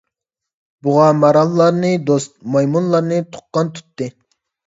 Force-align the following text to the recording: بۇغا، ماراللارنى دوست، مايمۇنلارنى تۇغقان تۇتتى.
بۇغا، 0.85 1.09
ماراللارنى 1.23 1.91
دوست، 2.09 2.33
مايمۇنلارنى 2.55 3.19
تۇغقان 3.35 3.73
تۇتتى. 3.77 4.09